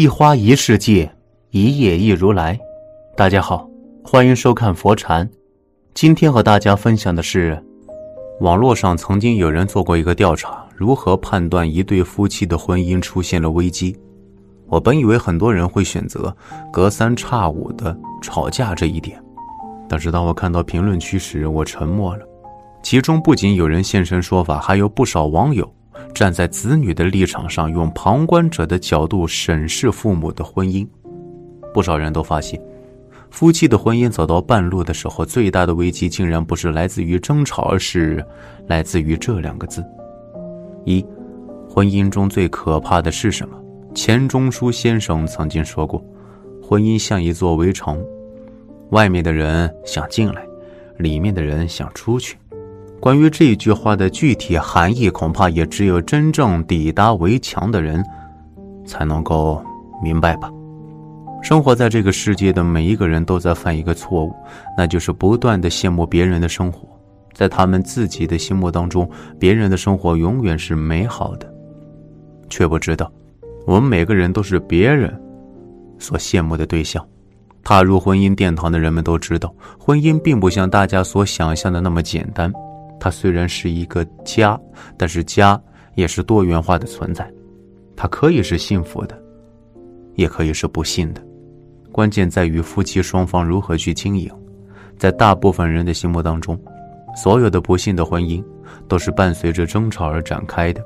[0.00, 1.10] 一花一世界，
[1.50, 2.56] 一叶一如来。
[3.16, 3.68] 大家好，
[4.04, 5.28] 欢迎收看佛禅。
[5.92, 7.60] 今天和大家分享的是，
[8.38, 13.96] 网络上曾经有人做过一个调查，如何判断一对夫妻的婚姻出现了危机。
[14.68, 16.32] 我本以为很多人会选择
[16.72, 19.20] 隔三差五的吵架这一点，
[19.88, 22.24] 但是当我看到评论区时，我沉默了。
[22.84, 25.68] 其中不仅有人现身说法，还有不少网友。
[26.14, 30.86] 站在子女的立场上，用旁观者的角度审视父母的婚姻，
[31.72, 32.60] 不少人都发现，
[33.30, 38.24] 夫妻的婚姻走到半路的时候，最大的危机竟然不是来自于争吵，而是
[38.66, 39.84] 来自于这两个字：
[40.84, 41.04] 一。
[41.70, 43.56] 婚姻中最可怕的是什么？
[43.94, 46.02] 钱钟书先生曾经说过
[46.62, 48.02] ：“婚姻像一座围城，
[48.90, 50.42] 外面的人想进来，
[50.96, 52.36] 里面的人想出去。”
[53.00, 58.04] 关于这句话的具体含义，恐怕也只有真正抵达围墙的人
[58.84, 59.64] 才能够
[60.02, 60.50] 明白吧。
[61.40, 64.34] 生活在这个世界的每一个人都在犯一个错误，
[64.76, 66.88] 那就是不断的羡慕别人的生活，
[67.32, 71.48] 在他们自己的心目当中，别人的生活永远是美好的，
[72.50, 73.10] 却不知道，
[73.64, 75.16] 我们每个人都是别人
[76.00, 77.04] 所羡慕的对象。
[77.62, 82.52] 踏入婚姻殿堂的人们都知道，婚姻并不像大家所想象的那么简单。
[83.00, 84.60] 它虽然是一个家，
[84.96, 85.60] 但是家
[85.94, 87.30] 也是多元化的存在，
[87.96, 89.20] 它可以是幸福的，
[90.14, 91.22] 也可以是不幸的，
[91.92, 94.30] 关键在于夫妻双方如何去经营。
[94.96, 96.60] 在大部分人的心目当中，
[97.16, 98.44] 所有的不幸的婚姻
[98.88, 100.82] 都是伴随着争吵而展开的，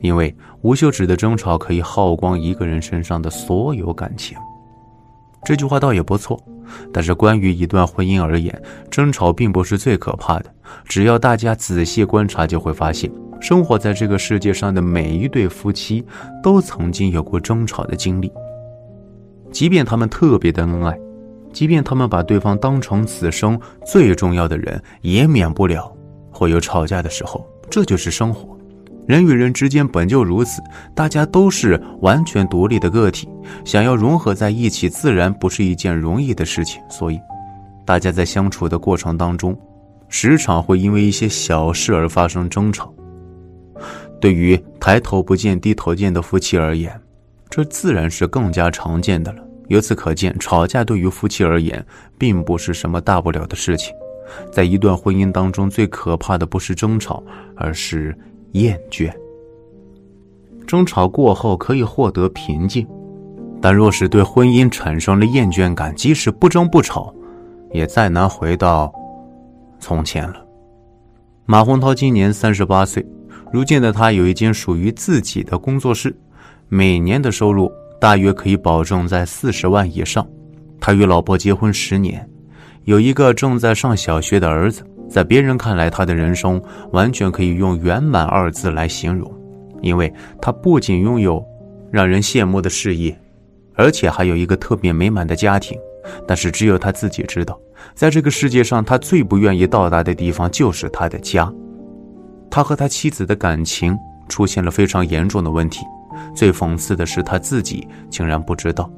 [0.00, 4.38] 因为无休止的争吵可以耗光一个人身上的所有感情。
[5.44, 6.42] 这句话倒也不错。
[6.92, 10.46] 但是，关于一段婚姻而言，争吵并不是最可怕的。
[10.84, 13.10] 只要大家仔细观察，就会发现，
[13.40, 16.04] 生活在这个世界上的每一对夫妻，
[16.40, 18.30] 都曾经有过争吵的经历。
[19.50, 20.96] 即便他们特别的恩爱，
[21.52, 25.92] 即便他们把对方当成此生最重要的人，也免不了
[26.30, 27.44] 会有吵架的时候。
[27.68, 28.56] 这就是生活。
[29.06, 30.62] 人与人之间本就如此，
[30.94, 33.28] 大家都是完全独立的个体，
[33.64, 36.80] 想要融合在一起，自然不是一件容易的事情。
[36.88, 37.18] 所以，
[37.84, 39.58] 大家在相处的过程当中，
[40.08, 42.92] 时常会因为一些小事而发生争吵。
[44.20, 46.92] 对于抬头不见低头见的夫妻而言，
[47.48, 49.42] 这自然是更加常见的了。
[49.68, 51.84] 由此可见，吵架对于夫妻而言，
[52.16, 53.92] 并不是什么大不了的事情。
[54.52, 57.20] 在一段婚姻当中，最可怕的不是争吵，
[57.56, 58.16] 而是。
[58.52, 59.12] 厌倦，
[60.66, 62.86] 争吵过后可以获得平静，
[63.60, 67.14] 但若是对婚姻产生了厌倦感，即使不争不吵，
[67.72, 68.92] 也再难回到
[69.78, 70.44] 从前了。
[71.46, 73.06] 马洪涛今年三十八岁，
[73.52, 76.16] 如今的他有一间属于自己的工作室，
[76.68, 80.26] 每年的收入大约可以保证在四十万以上。
[80.80, 82.28] 他与老婆结婚十年，
[82.84, 84.82] 有一个正在上小学的儿子。
[85.10, 86.62] 在别人看来，他的人生
[86.92, 89.30] 完全可以用“圆满”二字来形容，
[89.82, 91.44] 因为他不仅拥有
[91.90, 93.18] 让人羡慕的事业，
[93.74, 95.76] 而且还有一个特别美满的家庭。
[96.26, 97.58] 但是，只有他自己知道，
[97.94, 101.52] 在这个世界上，他最不愿意到达的地方就是他的家。
[102.48, 103.96] 他和他妻子的感情
[104.28, 105.84] 出现了非常严重的问题。
[106.34, 108.90] 最讽刺的是，他自己竟然不知道，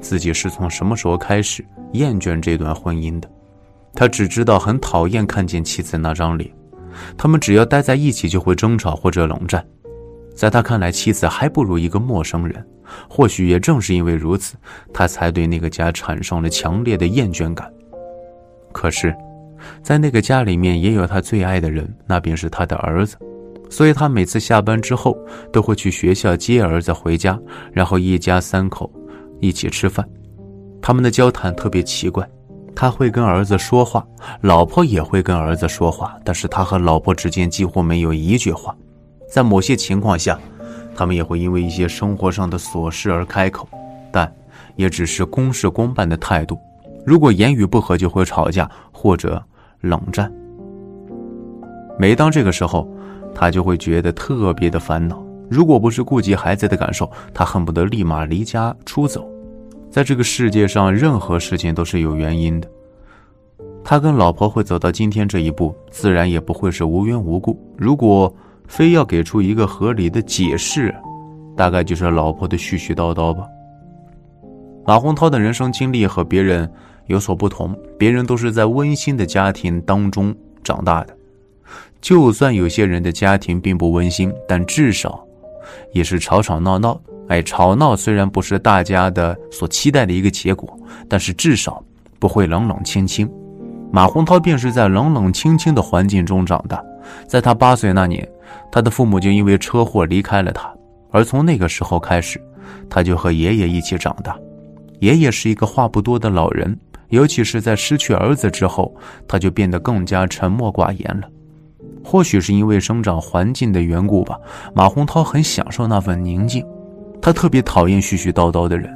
[0.00, 3.30] 自己是从什么时候开始厌倦这段婚姻的。
[3.94, 6.50] 他只知道很讨厌看见妻子那张脸，
[7.16, 9.64] 他们只要待在一起就会争吵或者冷战。
[10.34, 12.64] 在他看来，妻子还不如一个陌生人。
[13.06, 14.56] 或许也正是因为如此，
[14.94, 17.70] 他才对那个家产生了强烈的厌倦感。
[18.72, 19.14] 可是，
[19.82, 23.16] 在那个家里面也有他最爱的人，那便是他的儿子。
[23.68, 25.18] 所以他每次下班之后
[25.52, 27.38] 都会去学校接儿子回家，
[27.72, 28.90] 然后一家三口
[29.40, 30.08] 一起吃饭。
[30.80, 32.26] 他们的交谈特别奇怪。
[32.80, 34.06] 他会跟儿子说话，
[34.42, 38.72] 老婆也会跟儿子说话，但是他和老婆之间几乎没有一句话。
[39.28, 40.38] 在某些情况下，
[40.94, 43.68] 他们也会因为一些生活上的琐事而开口，
[44.12, 44.32] 但
[44.76, 46.56] 也只是公事公办的态度。
[47.04, 49.42] 如果言语不合，就会吵架或者
[49.80, 50.32] 冷战。
[51.98, 52.88] 每当这个时候，
[53.34, 55.20] 他就会觉得特别的烦恼。
[55.50, 59.28] 如果不是顾及孩子的感受，他恨不得立马离家出走。
[59.90, 62.68] 在这个世界上，任何事情都是有原因的。
[63.90, 67.58] 他跟老婆会走到今天这一步，自然也不会是无缘无故。
[67.74, 68.30] 如果
[68.66, 70.94] 非要给出一个合理的解释，
[71.56, 73.46] 大概就是老婆的絮絮叨叨吧。
[74.86, 76.70] 马洪涛的人生经历和别人
[77.06, 81.16] 有所不同，别人都是在温馨的家庭当中长大的。
[82.02, 85.18] 就算有些人的家庭并不温馨，但至少
[85.92, 87.00] 也是吵吵闹闹。
[87.28, 91.82] 哎，吵闹虽然不是大家的所期待的一个结果，但是至少
[92.18, 93.26] 不会冷冷清清。
[93.90, 96.82] 马洪涛便是在冷冷清清的环境中长大。
[97.26, 98.26] 在他八岁那年，
[98.70, 100.70] 他的父母就因为车祸离开了他，
[101.10, 102.38] 而从那个时候开始，
[102.90, 104.38] 他就和爷爷一起长大。
[105.00, 108.94] 爷爷是一个话不多的老人，尤其是在失去儿子之后，
[109.26, 111.28] 他就变得更加沉默寡言了。
[112.04, 114.38] 或许是因为生长环境的缘故吧，
[114.74, 116.64] 马洪涛很享受那份宁静。
[117.22, 118.92] 他特别讨厌絮絮叨叨的人，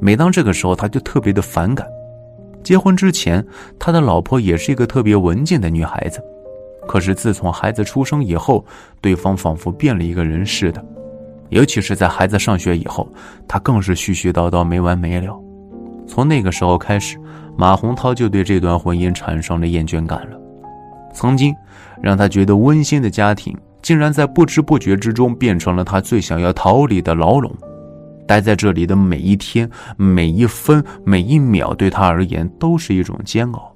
[0.00, 1.86] 每当这个时候，他就特别的反感。
[2.64, 3.46] 结婚之前，
[3.78, 6.18] 他的老婆也是一个特别文静的女孩子，
[6.88, 8.64] 可是自从孩子出生以后，
[9.02, 10.84] 对方仿佛变了一个人似的。
[11.50, 13.06] 尤其是在孩子上学以后，
[13.46, 15.38] 他更是絮絮叨叨没完没了。
[16.08, 17.18] 从那个时候开始，
[17.56, 20.38] 马洪涛就对这段婚姻产生了厌倦感了。
[21.12, 21.54] 曾经
[22.02, 27.54] 让他觉得温馨的家庭，竟然在不知不觉之中变成了他最想要逃离的牢笼。
[28.26, 33.70] 待在这里的每一天、每一分、每一秒，对他而言都是一种煎熬。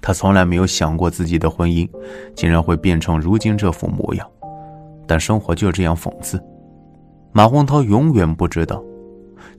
[0.00, 1.88] 他从来没有想过自己的婚姻
[2.34, 4.26] 竟然会变成如今这副模样，
[5.06, 6.42] 但生活就这样讽刺。
[7.32, 8.82] 马洪涛永远不知道，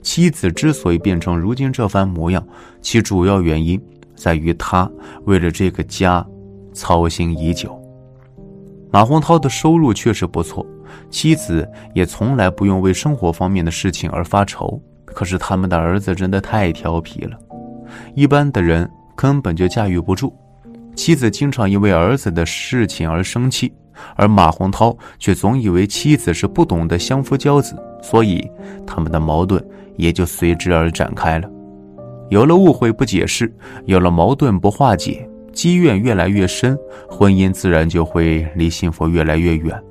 [0.02, 2.46] 妻子之所以变成如今这番模样，
[2.80, 3.80] 其主要原因
[4.14, 4.90] 在于他
[5.24, 6.26] 为了这个家
[6.72, 7.81] 操心已久。
[8.92, 10.64] 马洪涛的收入确实不错。
[11.08, 17.36] 妻子也从来不用为生活方面的事情而发愁，可是他们的儿子真的太调皮了，
[18.14, 20.32] 一般的人根本就驾驭不住。
[20.94, 23.72] 妻子经常因为儿子的事情而生气，
[24.14, 28.46] 而马洪涛却总以为妻子是不懂得相夫教子，所以
[28.86, 29.64] 他们的矛盾
[29.96, 31.48] 也就随之而展开了。
[32.28, 33.50] 有了误会不解释，
[33.86, 36.78] 有了矛盾不化解，积怨越来越深，
[37.08, 39.82] 婚姻自然就会离幸福越来越远。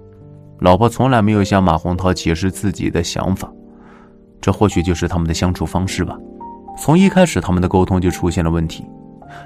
[0.59, 3.51] 老婆从来没有向马洪涛解释自己的想法，
[4.39, 6.17] 这或许就是他们的相处方式吧。
[6.77, 8.85] 从一开始，他们的沟通就出现了问题。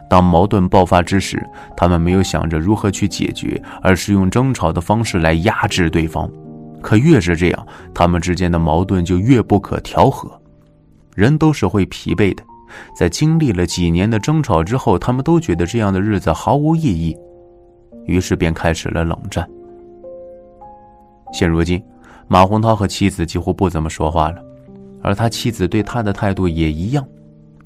[0.10, 1.42] 当矛盾爆发之时，
[1.78, 6.30] 他们没有想着如何去解决，而是用争吵的方式来压制对方。
[6.82, 10.30] 可越是这样，他们之间的矛盾就越不可调和。
[11.16, 12.44] 人都是会疲惫的，
[12.96, 17.16] 在经历了几年的争吵之后，他们都觉得这样的日子毫无意义，
[18.06, 19.48] 于是便开始了冷战。
[21.34, 21.84] 现如今，
[22.28, 24.42] 马洪涛和妻子几乎不怎么说话了，
[25.02, 27.06] 而他妻子对他的态度也一样。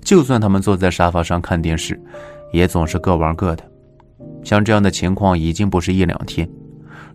[0.02, 2.02] 就算他们坐在沙发上看电视，
[2.52, 3.64] 也总是各玩各的。
[4.44, 6.50] 像这样的情况已经不是一两天。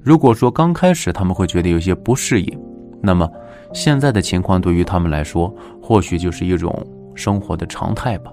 [0.03, 2.59] 如果说刚开始他们会觉得有些不适应，
[3.01, 3.29] 那么
[3.73, 8.33] 现在的情况对于他们来说，或许就是一种生活的常态吧。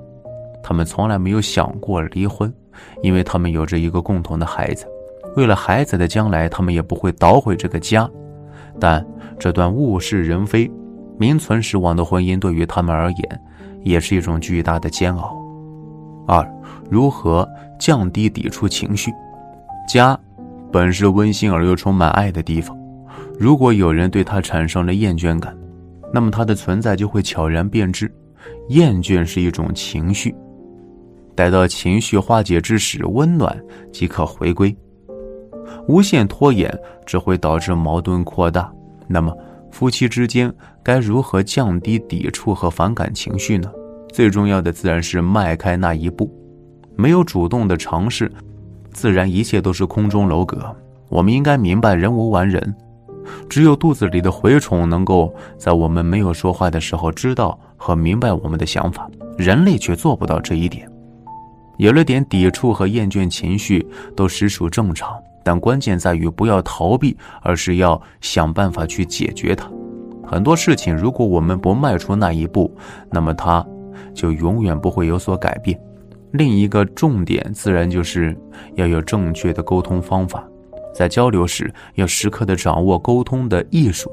[0.64, 2.54] 他们从来没有想过离婚，
[3.02, 4.86] 因为他们有着一个共同的孩子。
[5.36, 8.10] 为了孩子的将来，他们也不会捣毁这个家。
[8.80, 9.06] 但
[9.40, 10.70] 这段物是人非、
[11.18, 13.42] 名存实亡的婚姻，对于他们而言，
[13.84, 15.36] 也是一种巨大的煎熬。
[16.28, 16.48] 二、
[16.90, 17.48] 如何
[17.80, 19.12] 降低抵触情绪？
[19.88, 20.18] 家
[20.72, 22.78] 本是温馨而又充满爱的地方，
[23.38, 25.58] 如果有人对他产生了厌倦感，
[26.14, 28.10] 那么他的存在就会悄然变质。
[28.72, 30.34] 厌倦是一种情绪，
[31.36, 34.74] 待到情绪化解之时，温暖即可回归。
[35.90, 36.74] 无限拖延
[37.06, 38.72] 只会导致矛盾扩大。
[39.08, 39.36] 那么，
[39.72, 40.50] 夫妻之间
[40.82, 43.70] 该如何降低抵触和反感情绪呢？
[44.10, 46.34] 最重要的自然是迈开那一步。
[46.96, 48.32] 没有主动的尝试，
[48.94, 50.74] 自然一切都是空中楼阁。
[51.10, 52.74] 我们应该明白，人无完人，
[53.50, 59.10] 只有肚子里的蛔虫能够在我们没有说话的时候知道和明白我们的想法，
[59.40, 60.88] 人类却做不到这一点。
[61.78, 63.84] 有了点抵触和厌倦情绪，
[64.16, 65.18] 都实属正常。
[65.44, 69.68] 但关键在于不要逃避，而是要想办法去解决它。
[70.24, 72.72] 很多事情，如果我们不迈出那一步，
[73.10, 73.66] 那么它
[74.14, 75.80] 就永远不会有所改变。
[76.34, 78.38] 另一个重点，自然就是
[78.76, 80.48] 要有正确的沟通方法，
[80.94, 84.12] 在交流时要时刻的掌握沟通的艺术。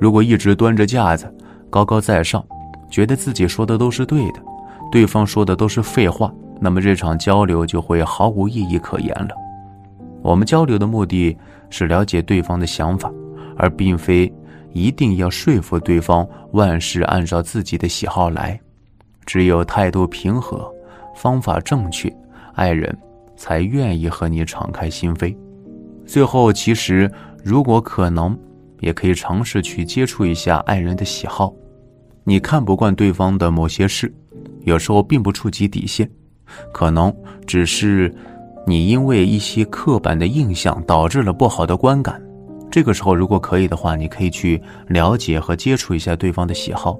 [0.00, 1.30] 如果一直端着架子，
[1.68, 2.42] 高高在上，
[2.90, 4.42] 觉得自己说的都是对的，
[4.90, 9.30] 对方说的都是废话，那么这场交流就会毫无意义可言了。
[10.22, 11.36] 我们交流的目的
[11.70, 13.12] 是了解对方的想法，
[13.56, 14.32] 而并非
[14.72, 18.58] 一定要说服对方万事按照自己的喜好来。
[19.24, 20.72] 只有态度平和，
[21.14, 22.12] 方法正确，
[22.54, 22.96] 爱人
[23.36, 25.36] 才愿意和你敞开心扉。
[26.06, 27.10] 最后，其实
[27.42, 28.38] 如果可能，
[28.80, 31.52] 也可以尝试去接触一下爱人的喜好。
[32.28, 34.12] 你看不惯对方的某些事，
[34.64, 36.10] 有时候并不触及底线，
[36.72, 37.14] 可能
[37.46, 38.12] 只是。
[38.68, 42.20] 你因为一些刻板的印象导致了不好的观感，
[42.68, 46.98] 这个时候如果可以的话，你可以去了解和接触一下对方的喜好，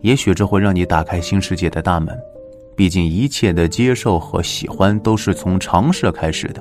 [0.00, 2.12] 也许这会让你打开新世界的大门。
[2.74, 6.60] 毕竟一切的接受和喜欢都是从尝试开始的。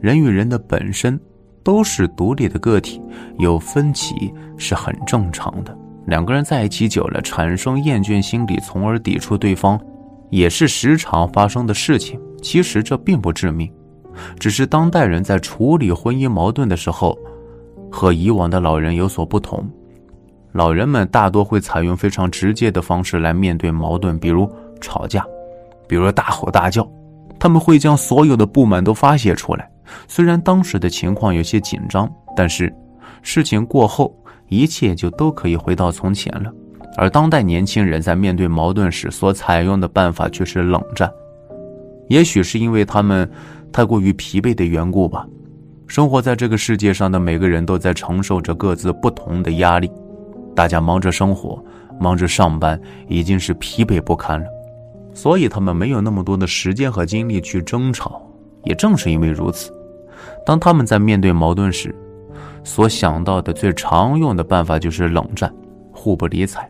[0.00, 1.18] 人与人的本身
[1.64, 3.02] 都是独立的个体，
[3.40, 5.76] 有分歧是很正常的。
[6.06, 9.80] 两个人在一起久了，产生厌倦心理，从而抵触对方，
[10.30, 12.20] 也是时常发生的事情。
[12.42, 13.72] 其实这并不致命，
[14.38, 17.16] 只是当代人在处理婚姻矛盾的时候，
[17.90, 19.64] 和以往的老人有所不同。
[20.52, 25.24] 老人们大多会采用非常直接的方式来面对矛盾，比如吵架，
[25.86, 26.86] 比如大吼大叫，
[27.38, 29.70] 他们会将所有的不满都发泄出来。
[30.08, 32.74] 虽然当时的情况有些紧张，但是
[33.22, 34.14] 事情过后。
[34.48, 36.52] 一切就都可以回到从前了，
[36.98, 41.10] 而当代年轻人在面对矛盾时所采用的办法却是冷战。
[42.10, 43.26] 也许是因为他们
[43.72, 45.26] 太过于疲惫的缘故吧。
[45.86, 49.90] 生活在这个世界上的每个人都在承受着各自不同的压力，
[50.54, 51.64] 大家忙着生活，
[51.98, 54.46] 忙着上班，已经是疲惫不堪了，
[55.14, 58.20] 所以他们没有那么多的时间和精力去争吵。
[58.64, 59.72] 也正是因为如此，
[60.44, 61.94] 当他们在面对矛盾时，
[62.64, 65.52] 所想到的最常用的办法就是冷战，
[65.92, 66.68] 互不理睬。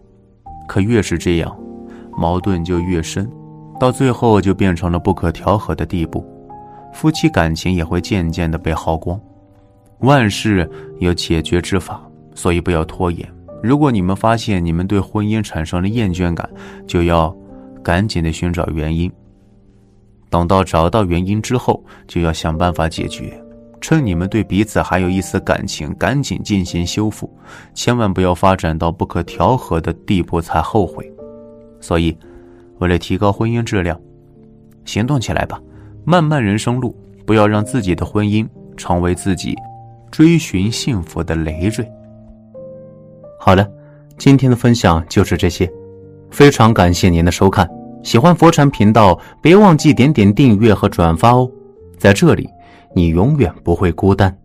[0.69, 1.55] 可越是这样，
[2.17, 3.31] 矛盾就越深，
[3.79, 6.25] 到最后就变成了不可调和的地步，
[6.93, 9.21] 夫妻感情也会渐渐的被耗光。
[10.01, 10.69] 万事
[10.99, 12.01] 有解决之法，
[12.35, 13.29] 所以不要拖延。
[13.63, 16.49] 如果你们发现你们对婚姻产生了厌倦感，
[16.87, 17.35] 就要
[17.83, 19.13] 赶紧的寻找原因。
[20.31, 23.42] 等到找到原因之后，就要想办法解决。
[23.83, 27.29] 趁你们对彼此还有一丝感情，赶紧进行修复，
[27.75, 31.12] 千万不要发展到不可调和的地步才后悔。
[31.81, 32.17] 所以，
[32.79, 34.01] 为了提高婚姻质量，
[34.85, 35.61] 行动起来吧！
[36.05, 36.97] 漫漫人生路，
[37.27, 39.57] 不要让自己的婚姻成为自己
[40.12, 41.85] 追寻幸福的累赘。
[43.41, 43.69] 好了，
[44.17, 45.69] 今天的分享就是这些，
[46.31, 47.69] 非常感谢您的收看。
[48.05, 51.51] 喜欢佛禅频道，别忘记点点订阅和转发哦。
[51.99, 52.49] 在这里。
[52.95, 54.42] 你永远不会孤单。